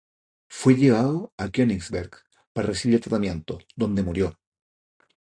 [0.47, 2.09] Fue llevado a Königsberg
[2.53, 4.35] para recibir tratamiento, donde murió.